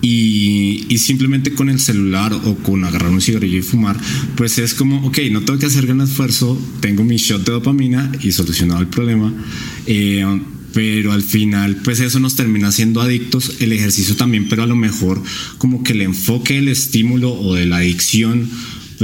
[0.04, 3.98] y, y, simplemente con el celular o con agarrar un cigarrillo y fumar,
[4.36, 8.12] pues es como, ok, no tengo que hacer gran esfuerzo, tengo mi shot de dopamina
[8.20, 9.32] y solucionado el problema.
[9.86, 10.26] Eh,
[10.74, 14.76] pero al final, pues eso nos termina siendo adictos, el ejercicio también, pero a lo
[14.76, 15.22] mejor
[15.56, 18.50] como que el enfoque del estímulo o de la adicción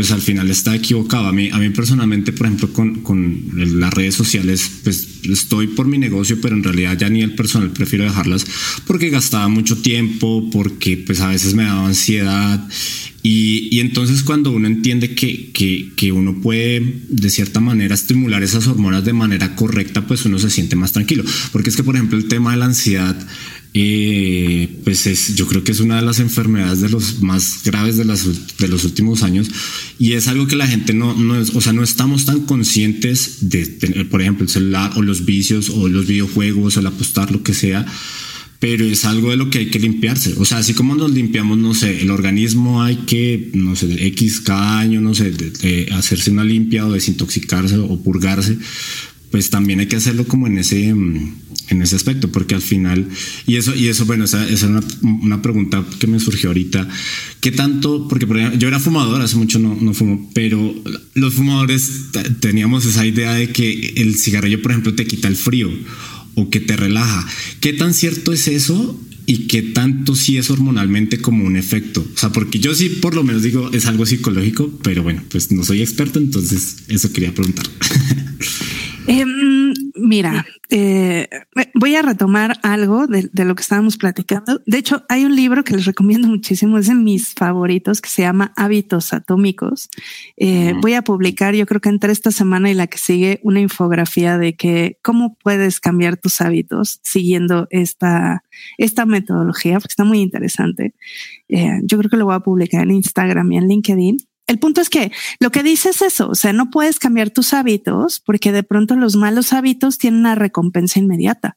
[0.01, 1.27] pues al final está equivocado.
[1.27, 5.87] A mí, a mí personalmente, por ejemplo, con, con, las redes sociales, pues estoy por
[5.87, 8.47] mi negocio, pero en realidad ya ni el personal prefiero dejarlas
[8.87, 12.67] porque gastaba mucho tiempo, porque pues a veces me daba ansiedad.
[13.23, 18.43] Y, y entonces cuando uno entiende que, que, que, uno puede de cierta manera estimular
[18.43, 21.25] esas hormonas de manera correcta, pues uno se siente más tranquilo.
[21.53, 23.19] Porque es que, por ejemplo, el tema de la ansiedad
[23.72, 27.96] eh, pues es, yo creo que es una de las enfermedades de los más graves
[27.96, 28.26] de, las,
[28.59, 29.48] de los últimos años
[29.96, 33.48] y es algo que la gente no, no es, o sea, no estamos tan conscientes
[33.48, 37.30] de tener, por ejemplo, el celular o los vicios o los videojuegos o el apostar,
[37.30, 37.87] lo que sea,
[38.59, 40.35] pero es algo de lo que hay que limpiarse.
[40.37, 44.40] O sea, así como nos limpiamos, no sé, el organismo hay que, no sé, X
[44.40, 45.33] cada año, no sé,
[45.92, 48.59] hacerse una limpia o desintoxicarse o purgarse,
[49.31, 51.35] pues también hay que hacerlo como en ese mm,
[51.71, 53.09] en ese aspecto, porque al final,
[53.47, 56.88] y eso, y eso, bueno, esa, es una, una, pregunta que me surgió ahorita,
[57.40, 58.09] ¿qué tanto?
[58.09, 60.75] Porque por ejemplo, yo era fumador, hace mucho no, no fumo, pero
[61.14, 62.07] los fumadores
[62.40, 65.71] teníamos esa idea de que el cigarrillo, por ejemplo, te quita el frío
[66.35, 67.27] o que te relaja.
[67.61, 69.01] ¿Qué tan cierto es eso?
[69.27, 72.01] y qué tanto sí es hormonalmente como un efecto.
[72.01, 75.53] O sea, porque yo sí por lo menos digo es algo psicológico, pero bueno, pues
[75.53, 77.64] no soy experto, entonces eso quería preguntar.
[79.12, 79.25] Eh,
[79.96, 81.29] mira, eh,
[81.75, 84.62] voy a retomar algo de, de, lo que estábamos platicando.
[84.66, 88.23] De hecho, hay un libro que les recomiendo muchísimo, es de mis favoritos, que se
[88.23, 89.88] llama Hábitos Atómicos.
[90.37, 93.59] Eh, voy a publicar, yo creo que entre esta semana y la que sigue, una
[93.59, 98.44] infografía de que cómo puedes cambiar tus hábitos siguiendo esta,
[98.79, 100.94] esta metodología, porque está muy interesante.
[101.49, 104.18] Eh, yo creo que lo voy a publicar en Instagram y en LinkedIn.
[104.51, 107.55] El punto es que lo que dice es eso, o sea, no puedes cambiar tus
[107.55, 111.57] hábitos porque de pronto los malos hábitos tienen una recompensa inmediata.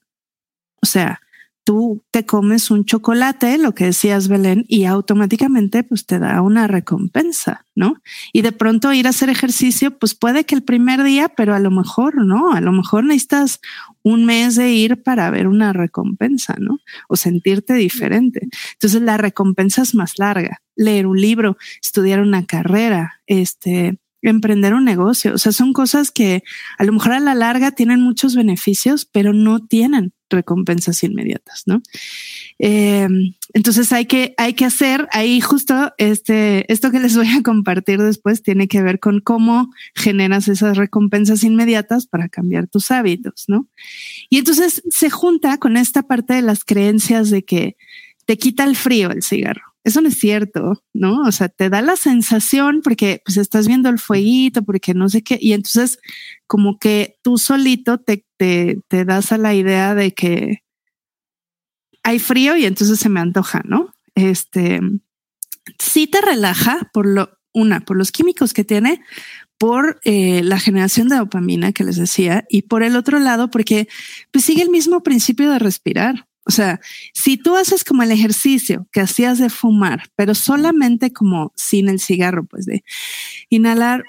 [0.80, 1.20] O sea,
[1.64, 6.68] tú te comes un chocolate, lo que decías Belén, y automáticamente pues te da una
[6.68, 7.96] recompensa, ¿no?
[8.34, 11.60] Y de pronto ir a hacer ejercicio, pues puede que el primer día, pero a
[11.60, 13.60] lo mejor no, a lo mejor necesitas
[14.04, 16.80] un mes de ir para ver una recompensa, ¿no?
[17.08, 18.48] O sentirte diferente.
[18.74, 20.62] Entonces la recompensa es más larga.
[20.76, 25.34] Leer un libro, estudiar una carrera, este, emprender un negocio.
[25.34, 26.44] O sea, son cosas que
[26.78, 31.82] a lo mejor a la larga tienen muchos beneficios, pero no tienen recompensas inmediatas, ¿no?
[32.60, 33.08] Eh,
[33.54, 38.02] entonces hay que, hay que hacer ahí justo este, esto que les voy a compartir
[38.02, 43.68] después tiene que ver con cómo generas esas recompensas inmediatas para cambiar tus hábitos, ¿no?
[44.30, 47.78] Y entonces se junta con esta parte de las creencias de que
[48.26, 49.73] te quita el frío el cigarro.
[49.84, 51.24] Eso no es cierto, ¿no?
[51.24, 55.24] O sea, te da la sensación porque pues estás viendo el fueguito, porque no sé
[55.24, 56.00] qué, y entonces
[56.48, 60.64] como que tú solito te, te, das a la idea de que
[62.04, 63.94] hay frío y entonces se me antoja, ¿no?
[64.16, 64.80] Este
[65.80, 69.02] sí te relaja por lo, una, por los químicos que tiene,
[69.58, 73.88] por eh, la generación de dopamina que les decía, y por el otro lado, porque
[74.32, 76.28] pues sigue el mismo principio de respirar.
[76.46, 76.82] O sea,
[77.14, 82.00] si tú haces como el ejercicio que hacías de fumar, pero solamente como sin el
[82.00, 82.84] cigarro, pues de
[83.50, 84.04] inhalar,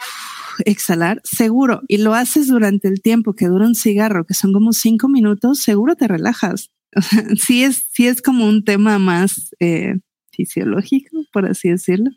[0.64, 4.72] exhalar, seguro, y lo haces durante el tiempo que dura un cigarro, que son como
[4.72, 6.70] cinco minutos, seguro te relajas.
[6.96, 9.96] O sea, sí es, sí es como un tema más eh,
[10.30, 12.12] fisiológico, por así decirlo.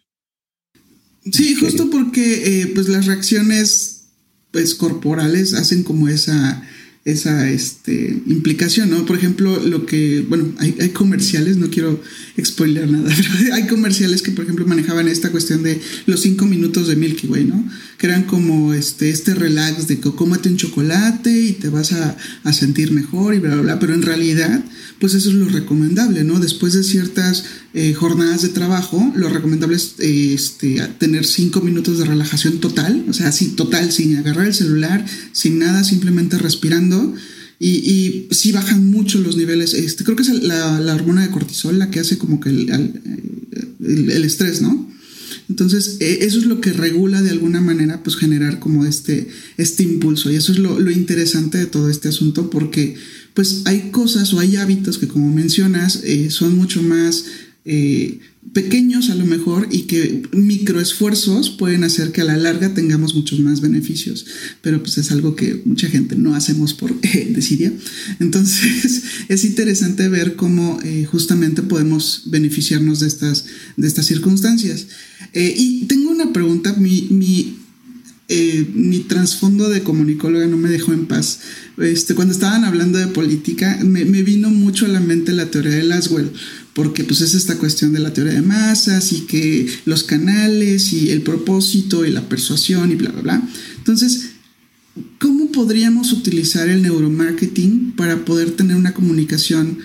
[1.32, 4.10] Sí, justo porque eh, pues las reacciones
[4.52, 6.64] pues corporales hacen como esa
[7.08, 9.06] esa este, implicación, ¿no?
[9.06, 12.02] Por ejemplo, lo que, bueno, hay, hay, comerciales, no quiero
[12.44, 16.90] spoiler nada, pero hay comerciales que, por ejemplo, manejaban esta cuestión de los cinco minutos
[16.90, 17.66] de Milky Way, ¿no?
[17.98, 22.18] Que eran como este, este relax de que cómate un chocolate y te vas a,
[22.44, 24.62] a sentir mejor y bla, bla, bla, pero en realidad,
[25.00, 26.40] pues eso es lo recomendable, ¿no?
[26.40, 32.00] Después de ciertas eh, jornadas de trabajo, lo recomendable es eh, este, tener cinco minutos
[32.00, 37.14] de relajación total, o sea, sí, total, sin agarrar el celular, sin nada, simplemente respirando
[37.60, 39.74] y, sí bajan mucho los niveles.
[39.74, 44.12] Este, creo que es la, hormona de cortisol la que hace como que el, el,
[44.12, 44.88] el, estrés, ¿no?
[45.50, 49.84] Entonces, eh, eso es lo que regula de alguna manera, pues generar como este, este
[49.84, 50.30] impulso.
[50.32, 52.96] Y eso es lo, lo interesante de todo este asunto, porque
[53.38, 57.26] pues hay cosas o hay hábitos que, como mencionas, eh, son mucho más
[57.66, 58.18] eh,
[58.52, 63.40] pequeños a lo mejor y que microesfuerzos pueden hacer que a la larga tengamos muchos
[63.40, 64.26] más beneficios,
[64.64, 67.72] pero pues es algo que mucha gente no hacemos por eh, desidia.
[68.20, 73.46] Entonces es interesante ver cómo eh, justamente podemos beneficiarnos de estas,
[73.76, 74.88] de estas circunstancias.
[75.32, 77.56] Y tengo una pregunta, mi,
[78.30, 81.40] mi trasfondo de comunicóloga no me dejó en paz.
[81.78, 85.76] Este, cuando estaban hablando de política, me, me vino mucho a la mente la teoría
[85.76, 86.32] de Laswell
[86.78, 91.10] porque pues es esta cuestión de la teoría de masas y que los canales y
[91.10, 93.50] el propósito y la persuasión y bla, bla, bla.
[93.78, 94.34] Entonces,
[95.18, 99.80] ¿cómo podríamos utilizar el neuromarketing para poder tener una comunicación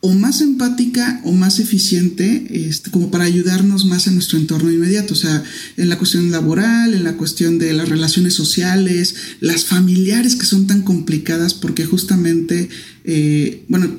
[0.00, 5.14] o más empática o más eficiente, este, como para ayudarnos más en nuestro entorno inmediato,
[5.14, 5.42] o sea,
[5.76, 10.66] en la cuestión laboral, en la cuestión de las relaciones sociales, las familiares que son
[10.66, 12.68] tan complicadas porque justamente,
[13.04, 13.90] eh, bueno,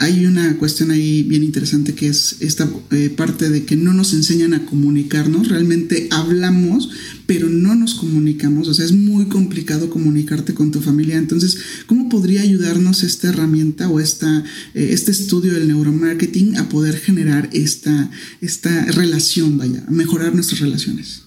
[0.00, 4.14] hay una cuestión ahí bien interesante que es esta eh, parte de que no nos
[4.14, 6.88] enseñan a comunicarnos, realmente hablamos,
[7.26, 11.18] pero no nos comunicamos, o sea, es muy complicado comunicarte con tu familia.
[11.18, 16.96] Entonces, ¿cómo podría ayudarnos esta herramienta o esta, eh, este estudio del neuromarketing a poder
[16.96, 18.10] generar esta,
[18.40, 21.24] esta relación, vaya, mejorar nuestras relaciones?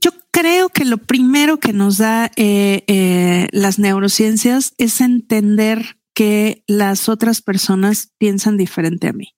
[0.00, 7.08] yo creo que lo primero que nos da eh, las neurociencias es entender que las
[7.08, 9.34] otras personas piensan diferente a mí.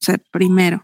[0.00, 0.82] O sea, primero,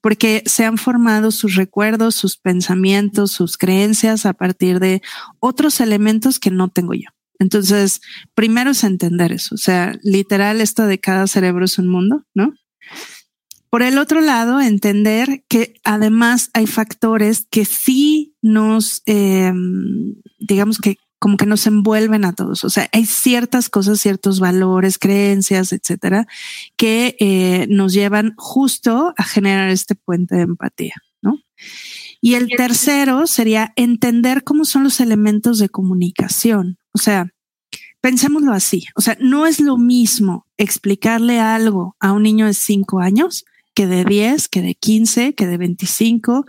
[0.00, 5.00] porque se han formado sus recuerdos, sus pensamientos, sus creencias a partir de
[5.38, 7.10] otros elementos que no tengo yo.
[7.38, 8.00] Entonces,
[8.34, 9.54] primero es entender eso.
[9.54, 12.52] O sea, literal, esto de cada cerebro es un mundo, ¿no?
[13.70, 19.52] Por el otro lado, entender que además hay factores que sí nos, eh,
[20.40, 22.64] digamos que como que nos envuelven a todos.
[22.64, 26.26] O sea, hay ciertas cosas, ciertos valores, creencias, etcétera,
[26.76, 31.40] que eh, nos llevan justo a generar este puente de empatía, ¿no?
[32.20, 36.78] Y el tercero sería entender cómo son los elementos de comunicación.
[36.92, 37.32] O sea,
[38.00, 38.86] pensémoslo así.
[38.94, 43.86] O sea, no es lo mismo explicarle algo a un niño de cinco años que
[43.86, 46.44] de 10, que de 15, que de 25,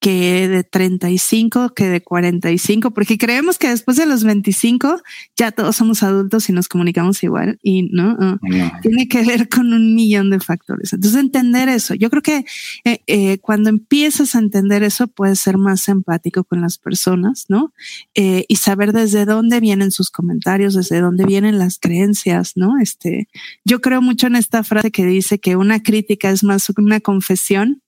[0.00, 5.00] que de 35, que de 45, porque creemos que después de los 25
[5.36, 8.38] ya todos somos adultos y nos comunicamos igual y no,
[8.82, 10.92] tiene que ver con un millón de factores.
[10.92, 12.44] Entonces entender eso, yo creo que
[12.84, 17.72] eh, eh, cuando empiezas a entender eso puedes ser más empático con las personas, ¿no?
[18.14, 22.78] Eh, y saber desde dónde vienen sus comentarios, desde dónde vienen las creencias, ¿no?
[22.80, 23.28] Este,
[23.64, 27.82] yo creo mucho en esta frase que dice que una crítica es más una confesión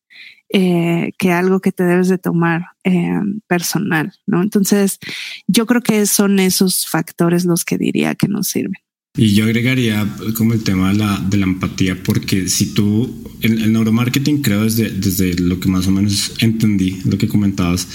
[0.51, 4.43] eh, que algo que te debes de tomar eh, personal, ¿no?
[4.43, 4.99] Entonces,
[5.47, 8.81] yo creo que son esos factores los que diría que nos sirven.
[9.19, 13.63] Y yo agregaría como el tema de la, de la empatía, porque si tú, el,
[13.63, 17.89] el, neuromarketing creo desde, desde lo que más o menos entendí, lo que comentabas,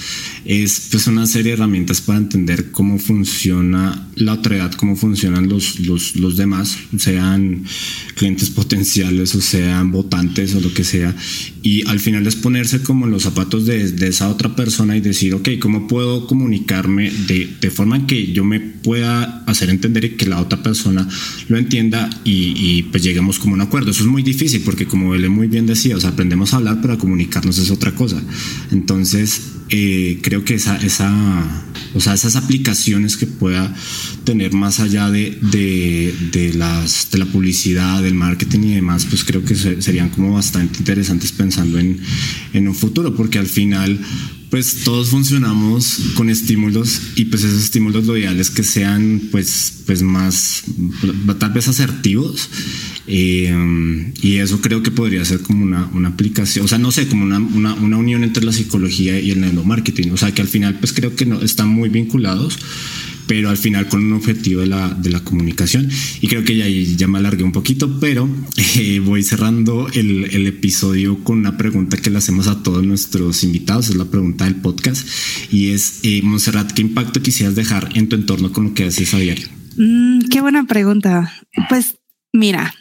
[0.44, 5.80] es pues una serie de herramientas para entender cómo funciona la otredad, cómo funcionan los,
[5.80, 7.64] los, los demás, sean
[8.16, 11.16] clientes potenciales o sean votantes o lo que sea.
[11.62, 15.00] Y al final es ponerse como en los zapatos de, de esa otra persona y
[15.00, 20.10] decir, ok, ¿cómo puedo comunicarme de, de forma que yo me pueda hacer entender y
[20.10, 21.08] que la otra persona
[21.48, 23.90] lo entienda y, pues lleguemos como un acuerdo.
[23.90, 26.78] Eso es muy difícil porque como él muy bien decía, o sea, aprendemos a hablar,
[26.80, 28.22] pero a comunicarnos es otra cosa.
[28.72, 31.10] Entonces, eh, creo que esa, esa,
[31.94, 33.74] o sea, esas aplicaciones que pueda
[34.24, 39.44] tener más allá de, de, las, de la publicidad, del marketing y demás, pues creo
[39.44, 41.98] que serían como bastante interesantes pensando en,
[42.52, 43.98] en un futuro, porque al final
[44.50, 50.02] pues todos funcionamos con estímulos y pues esos estímulos lo ideal que sean pues, pues
[50.02, 50.64] más
[51.38, 52.48] tal vez asertivos
[53.06, 57.06] eh, y eso creo que podría ser como una, una aplicación, o sea, no sé,
[57.06, 60.48] como una, una, una, unión entre la psicología y el neuromarketing, o sea, que al
[60.48, 62.58] final pues creo que no, están muy vinculados
[63.26, 65.88] pero al final con un objetivo de la, de la comunicación.
[66.20, 68.28] Y creo que ya, ya me alargué un poquito, pero
[68.76, 73.42] eh, voy cerrando el, el, episodio con una pregunta que le hacemos a todos nuestros
[73.44, 75.06] invitados, es la pregunta del podcast,
[75.50, 79.14] y es, eh, Monserrat, ¿qué impacto quisieras dejar en tu entorno con lo que haces
[79.14, 79.48] a diario?
[79.76, 81.32] Mm, qué buena pregunta.
[81.68, 81.96] Pues
[82.32, 82.74] mira,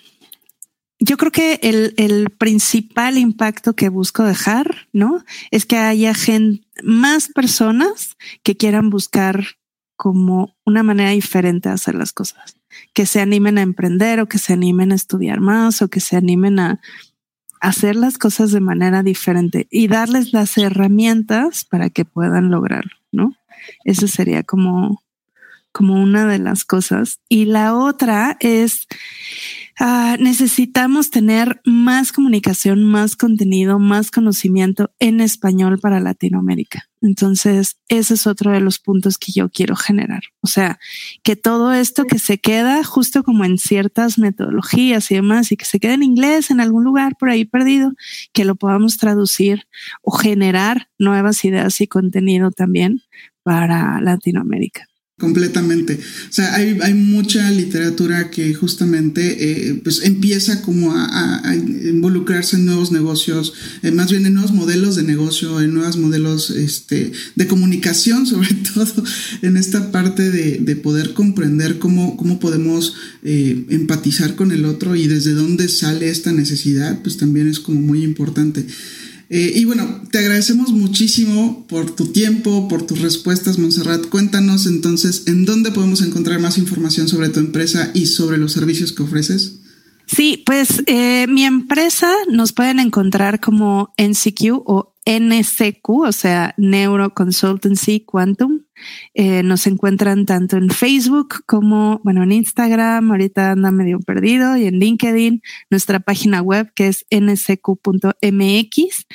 [0.99, 5.23] yo creo que el, el, principal impacto que busco dejar, ¿no?
[5.51, 9.57] Es que haya gente, más personas que quieran buscar
[10.03, 12.57] como una manera diferente de hacer las cosas,
[12.93, 16.17] que se animen a emprender o que se animen a estudiar más o que se
[16.17, 16.81] animen a,
[17.61, 23.37] hacer las cosas de manera diferente y darles las herramientas para que puedan lograrlo, ¿no?
[23.85, 25.01] Eso sería como,
[25.73, 27.19] como una de las cosas.
[27.27, 28.87] Y la otra es
[29.79, 36.89] Ah, necesitamos tener más comunicación, más contenido, más conocimiento en español para Latinoamérica.
[37.01, 40.21] Entonces, ese es otro de los puntos que yo quiero generar.
[40.41, 40.79] O sea,
[41.23, 45.65] que todo esto que se queda justo como en ciertas metodologías y demás, y que
[45.65, 47.93] se quede en inglés en algún lugar por ahí perdido,
[48.31, 49.67] que lo podamos traducir
[50.03, 53.01] o generar nuevas ideas y contenido también
[53.41, 54.87] para Latinoamérica.
[55.23, 55.93] Completamente.
[56.29, 62.65] O sea, hay, hay mucha literatura que justamente eh, pues empieza como a, involucrarse en
[62.65, 63.53] nuevos negocios,
[63.83, 68.49] eh, más bien en nuevos modelos de negocio, en nuevos modelos este, de comunicación, sobre
[68.53, 69.01] todo
[69.41, 72.93] en esta parte de, de poder comprender cómo, cómo podemos
[73.23, 77.79] eh, empatizar con el otro y desde dónde sale esta necesidad, pues también es como
[77.79, 78.65] muy importante.
[79.29, 84.05] Eh, y bueno, te agradecemos muchísimo por tu tiempo, por tus respuestas, Montserrat.
[84.07, 88.93] Cuéntanos entonces en dónde podemos encontrar más información sobre tu empresa y sobre los servicios
[88.93, 89.59] que ofreces.
[90.05, 97.13] Sí, pues eh, mi empresa nos pueden encontrar como NCQ o NCQ, o sea, Neuro
[97.13, 98.63] Consultancy Quantum.
[99.13, 104.65] Eh, nos encuentran tanto en Facebook como, bueno, en Instagram, ahorita anda medio perdido, y
[104.65, 109.05] en LinkedIn, nuestra página web que es ncq.mx.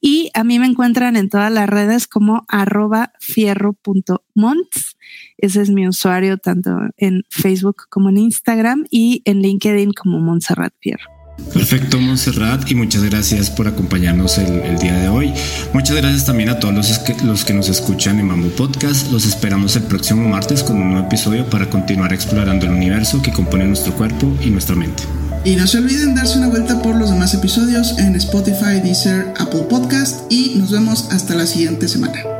[0.00, 4.96] Y a mí me encuentran en todas las redes como arroba fierro.monts.
[5.36, 10.74] Ese es mi usuario tanto en Facebook como en Instagram y en LinkedIn como Montserrat
[10.80, 11.17] Fierro.
[11.52, 15.32] Perfecto, Montserrat, y muchas gracias por acompañarnos el, día de hoy.
[15.72, 19.10] Muchas gracias también a todos los que, los que nos escuchan en Mambo Podcast.
[19.10, 23.32] Los esperamos el próximo martes con un nuevo episodio para continuar explorando el universo que
[23.32, 25.04] compone nuestro cuerpo y nuestra mente.
[25.44, 29.62] Y no se olviden darse una vuelta por los demás episodios en Spotify, Deezer, Apple
[29.70, 32.37] Podcast y nos vemos hasta la siguiente semana.